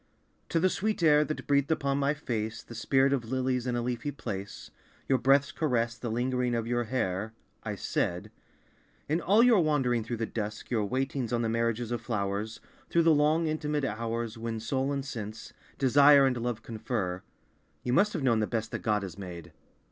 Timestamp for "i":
7.63-7.75